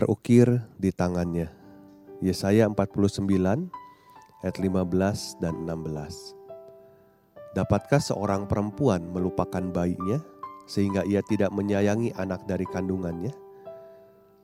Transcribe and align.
Terukir 0.00 0.48
di 0.80 0.88
tangannya. 0.96 1.52
Yesaya 2.24 2.64
49 2.72 3.20
ayat 4.40 4.56
15 4.56 5.44
dan 5.44 5.68
16. 5.68 7.52
Dapatkah 7.52 8.00
seorang 8.00 8.48
perempuan 8.48 9.04
melupakan 9.12 9.60
bayinya 9.60 10.24
sehingga 10.64 11.04
ia 11.04 11.20
tidak 11.20 11.52
menyayangi 11.52 12.16
anak 12.16 12.48
dari 12.48 12.64
kandungannya? 12.64 13.36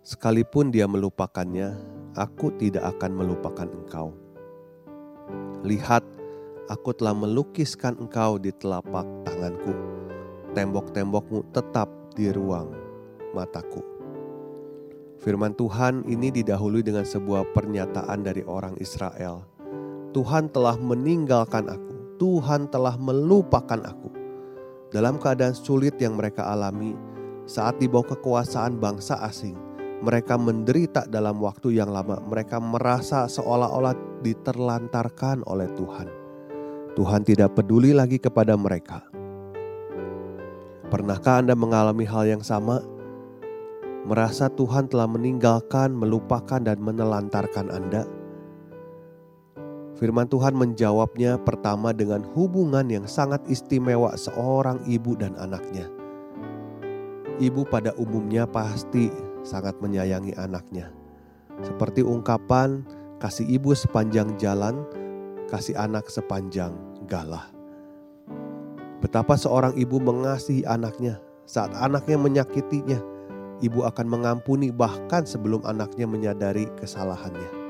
Sekalipun 0.00 0.72
dia 0.72 0.88
melupakannya, 0.88 1.76
aku 2.16 2.56
tidak 2.56 2.96
akan 2.96 3.12
melupakan 3.12 3.68
engkau. 3.68 4.16
Lihat, 5.68 6.00
aku 6.72 6.96
telah 6.96 7.12
melukiskan 7.12 8.00
engkau 8.00 8.40
di 8.40 8.56
telapak 8.56 9.04
tanganku. 9.28 9.76
Tembok-tembokmu 10.56 11.44
tetap 11.52 11.92
di 12.16 12.32
ruang 12.32 12.72
mataku. 13.36 13.91
Firman 15.22 15.54
Tuhan 15.54 16.02
ini 16.10 16.34
didahului 16.34 16.82
dengan 16.82 17.06
sebuah 17.06 17.54
pernyataan 17.54 18.26
dari 18.26 18.42
orang 18.42 18.74
Israel. 18.82 19.46
Tuhan 20.10 20.50
telah 20.50 20.74
meninggalkan 20.74 21.70
aku, 21.70 22.18
Tuhan 22.18 22.66
telah 22.74 22.98
melupakan 22.98 23.78
aku. 23.86 24.10
Dalam 24.90 25.22
keadaan 25.22 25.54
sulit 25.54 25.94
yang 26.02 26.18
mereka 26.18 26.50
alami, 26.50 26.98
saat 27.46 27.78
di 27.78 27.86
bawah 27.86 28.18
kekuasaan 28.18 28.82
bangsa 28.82 29.22
asing, 29.22 29.54
mereka 30.02 30.34
menderita 30.34 31.06
dalam 31.06 31.38
waktu 31.38 31.78
yang 31.78 31.94
lama. 31.94 32.18
Mereka 32.26 32.58
merasa 32.58 33.30
seolah-olah 33.30 34.26
diterlantarkan 34.26 35.46
oleh 35.46 35.70
Tuhan. 35.78 36.10
Tuhan 36.98 37.22
tidak 37.22 37.54
peduli 37.54 37.94
lagi 37.94 38.18
kepada 38.18 38.58
mereka. 38.58 39.06
Pernahkah 40.90 41.40
Anda 41.40 41.54
mengalami 41.54 42.04
hal 42.04 42.26
yang 42.26 42.44
sama? 42.44 42.91
Merasa 44.02 44.50
Tuhan 44.50 44.90
telah 44.90 45.06
meninggalkan, 45.06 45.94
melupakan, 45.94 46.58
dan 46.58 46.78
menelantarkan 46.82 47.70
Anda? 47.70 48.04
Firman 50.02 50.26
Tuhan 50.26 50.58
menjawabnya 50.58 51.38
pertama 51.46 51.94
dengan 51.94 52.26
hubungan 52.34 52.90
yang 52.90 53.06
sangat 53.06 53.38
istimewa 53.46 54.10
seorang 54.18 54.82
ibu 54.90 55.14
dan 55.14 55.38
anaknya. 55.38 55.86
Ibu 57.38 57.62
pada 57.70 57.94
umumnya 57.94 58.42
pasti 58.50 59.12
sangat 59.46 59.78
menyayangi 59.78 60.34
anaknya. 60.34 60.90
Seperti 61.62 62.02
ungkapan 62.02 62.82
kasih 63.22 63.46
ibu 63.46 63.70
sepanjang 63.78 64.34
jalan, 64.42 64.82
kasih 65.46 65.78
anak 65.78 66.10
sepanjang 66.10 66.74
galah. 67.06 67.46
Betapa 68.98 69.38
seorang 69.38 69.74
ibu 69.78 70.02
mengasihi 70.02 70.66
anaknya 70.66 71.22
saat 71.46 71.74
anaknya 71.78 72.18
menyakitinya, 72.18 72.98
ibu 73.62 73.86
akan 73.86 74.06
mengampuni 74.10 74.74
bahkan 74.74 75.22
sebelum 75.22 75.62
anaknya 75.64 76.04
menyadari 76.04 76.66
kesalahannya. 76.76 77.62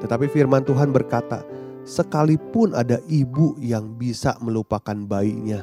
Tetapi 0.00 0.26
firman 0.32 0.64
Tuhan 0.64 0.90
berkata, 0.90 1.44
sekalipun 1.84 2.72
ada 2.72 2.98
ibu 3.06 3.54
yang 3.60 3.94
bisa 3.94 4.34
melupakan 4.40 4.96
bayinya 5.04 5.62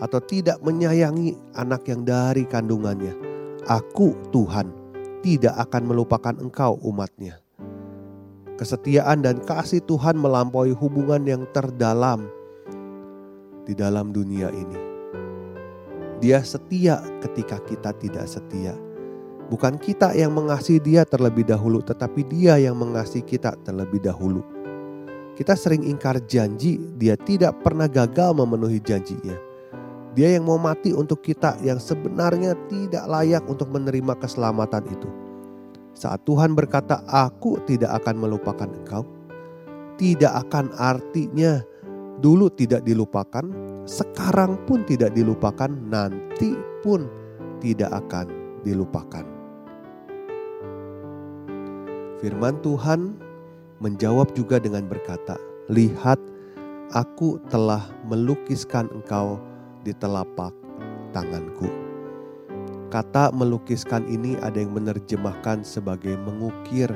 atau 0.00 0.22
tidak 0.22 0.62
menyayangi 0.64 1.36
anak 1.58 1.84
yang 1.90 2.06
dari 2.06 2.46
kandungannya, 2.46 3.12
aku 3.68 4.14
Tuhan 4.32 4.72
tidak 5.20 5.58
akan 5.68 5.82
melupakan 5.84 6.34
engkau 6.40 6.80
umatnya. 6.86 7.42
Kesetiaan 8.56 9.24
dan 9.24 9.40
kasih 9.44 9.80
Tuhan 9.84 10.20
melampaui 10.20 10.76
hubungan 10.76 11.24
yang 11.24 11.48
terdalam 11.56 12.28
di 13.64 13.72
dalam 13.72 14.12
dunia 14.12 14.52
ini. 14.52 14.78
Dia 16.20 16.44
setia 16.44 17.00
ketika 17.24 17.56
kita 17.64 17.96
tidak 17.96 18.28
setia 18.28 18.76
Bukan 19.50 19.82
kita 19.82 20.14
yang 20.14 20.30
mengasihi 20.30 20.78
dia 20.78 21.02
terlebih 21.02 21.42
dahulu, 21.42 21.82
tetapi 21.82 22.22
dia 22.30 22.54
yang 22.62 22.78
mengasihi 22.78 23.26
kita 23.26 23.58
terlebih 23.66 23.98
dahulu. 23.98 24.46
Kita 25.34 25.58
sering 25.58 25.82
ingkar 25.82 26.22
janji, 26.30 26.78
dia 26.94 27.18
tidak 27.18 27.58
pernah 27.66 27.90
gagal 27.90 28.30
memenuhi 28.30 28.78
janjinya. 28.78 29.34
Dia 30.14 30.38
yang 30.38 30.46
mau 30.46 30.58
mati 30.58 30.94
untuk 30.94 31.22
kita 31.22 31.58
yang 31.66 31.82
sebenarnya 31.82 32.54
tidak 32.70 33.02
layak 33.10 33.42
untuk 33.50 33.70
menerima 33.74 34.14
keselamatan 34.22 34.86
itu. 34.90 35.10
Saat 35.94 36.22
Tuhan 36.26 36.54
berkata, 36.54 37.02
"Aku 37.06 37.58
tidak 37.66 38.02
akan 38.02 38.22
melupakan 38.22 38.70
engkau," 38.70 39.02
tidak 39.98 40.46
akan 40.46 40.70
artinya 40.78 41.62
dulu 42.18 42.50
tidak 42.54 42.82
dilupakan, 42.82 43.46
sekarang 43.86 44.58
pun 44.66 44.82
tidak 44.86 45.14
dilupakan, 45.16 45.70
nanti 45.70 46.58
pun 46.82 47.06
tidak 47.62 47.90
akan 47.94 48.26
dilupakan. 48.66 49.29
Firman 52.20 52.60
Tuhan 52.60 53.16
menjawab 53.80 54.36
juga 54.36 54.60
dengan 54.60 54.84
berkata, 54.84 55.40
"Lihat, 55.72 56.20
aku 56.92 57.40
telah 57.48 57.88
melukiskan 58.04 58.92
engkau 58.92 59.40
di 59.88 59.96
telapak 59.96 60.52
tanganku." 61.16 61.72
Kata 62.92 63.32
melukiskan 63.32 64.04
ini 64.04 64.36
ada 64.44 64.60
yang 64.60 64.76
menerjemahkan 64.76 65.64
sebagai 65.64 66.12
mengukir, 66.20 66.92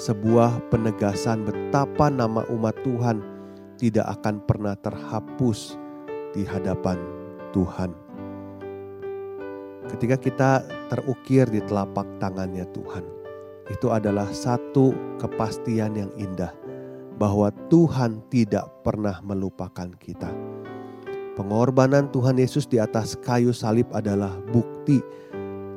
sebuah 0.00 0.64
penegasan 0.72 1.44
betapa 1.44 2.08
nama 2.08 2.48
umat 2.48 2.72
Tuhan 2.80 3.20
tidak 3.76 4.16
akan 4.16 4.40
pernah 4.48 4.72
terhapus 4.80 5.76
di 6.32 6.48
hadapan 6.48 6.96
Tuhan. 7.52 7.92
Ketika 9.92 10.16
kita 10.16 10.50
terukir 10.88 11.44
di 11.52 11.60
telapak 11.60 12.08
tangannya 12.16 12.64
Tuhan, 12.72 13.21
itu 13.70 13.92
adalah 13.92 14.26
satu 14.32 14.90
kepastian 15.22 15.94
yang 15.94 16.10
indah 16.18 16.50
bahwa 17.20 17.54
Tuhan 17.70 18.24
tidak 18.32 18.66
pernah 18.82 19.22
melupakan 19.22 19.90
kita. 20.02 20.32
Pengorbanan 21.38 22.10
Tuhan 22.12 22.36
Yesus 22.36 22.66
di 22.68 22.76
atas 22.82 23.16
kayu 23.20 23.54
salib 23.54 23.88
adalah 23.94 24.36
bukti 24.52 25.00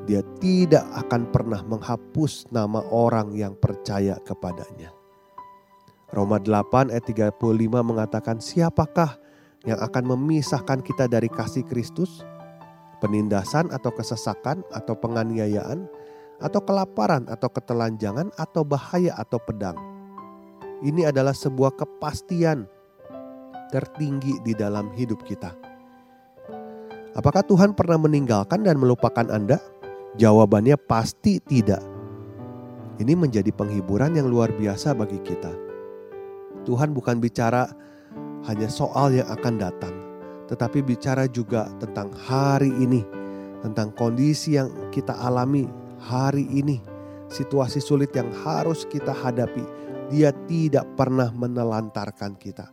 dia 0.05 0.21
tidak 0.37 0.85
akan 0.93 1.33
pernah 1.33 1.65
menghapus 1.65 2.45
nama 2.53 2.85
orang 2.93 3.33
yang 3.33 3.57
percaya 3.57 4.21
kepadanya. 4.21 4.93
Roma 6.13 6.37
8 6.37 6.93
ayat 6.93 7.05
35 7.09 7.41
mengatakan 7.81 8.37
siapakah 8.37 9.17
yang 9.65 9.81
akan 9.81 10.13
memisahkan 10.13 10.85
kita 10.85 11.09
dari 11.09 11.27
kasih 11.27 11.65
Kristus? 11.65 12.21
Penindasan 13.01 13.73
atau 13.73 13.91
kesesakan 13.91 14.63
atau 14.71 14.95
penganiayaan 14.95 15.89
atau 16.39 16.59
kelaparan 16.63 17.27
atau 17.31 17.47
ketelanjangan 17.47 18.31
atau 18.35 18.61
bahaya 18.67 19.15
atau 19.15 19.39
pedang. 19.39 19.77
Ini 20.83 21.09
adalah 21.09 21.31
sebuah 21.31 21.79
kepastian 21.79 22.67
tertinggi 23.71 24.37
di 24.43 24.53
dalam 24.53 24.91
hidup 24.93 25.23
kita. 25.23 25.55
Apakah 27.15 27.47
Tuhan 27.47 27.71
pernah 27.71 27.95
meninggalkan 27.95 28.67
dan 28.67 28.75
melupakan 28.75 29.23
Anda? 29.31 29.55
Jawabannya 30.19 30.75
pasti 30.75 31.39
tidak. 31.39 31.79
Ini 32.99 33.15
menjadi 33.15 33.51
penghiburan 33.51 34.15
yang 34.15 34.27
luar 34.27 34.51
biasa 34.51 34.95
bagi 34.95 35.19
kita. 35.23 35.51
Tuhan 36.67 36.91
bukan 36.91 37.19
bicara 37.19 37.67
hanya 38.47 38.67
soal 38.67 39.15
yang 39.15 39.27
akan 39.31 39.55
datang, 39.59 39.95
tetapi 40.47 40.83
bicara 40.83 41.27
juga 41.27 41.71
tentang 41.79 42.11
hari 42.15 42.71
ini, 42.79 43.03
tentang 43.63 43.91
kondisi 43.95 44.55
yang 44.59 44.71
kita 44.91 45.15
alami 45.15 45.67
hari 46.05 46.45
ini, 46.53 46.77
situasi 47.33 47.81
sulit 47.81 48.13
yang 48.13 48.29
harus 48.45 48.85
kita 48.85 49.11
hadapi, 49.11 49.65
Dia 50.13 50.29
tidak 50.45 50.85
pernah 50.93 51.33
menelantarkan 51.33 52.37
kita, 52.37 52.69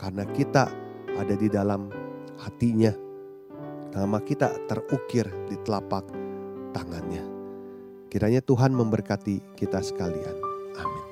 karena 0.00 0.24
kita 0.32 0.72
ada 1.20 1.34
di 1.36 1.52
dalam 1.52 1.92
hatinya. 2.40 2.96
Nama 3.92 4.18
kita 4.24 4.72
terukir 4.72 5.28
di 5.52 5.60
telapak 5.68 6.08
tangannya. 6.72 7.28
Kiranya 8.08 8.40
Tuhan 8.40 8.72
memberkati 8.72 9.52
kita 9.52 9.84
sekalian. 9.84 10.36
Amin. 10.80 11.11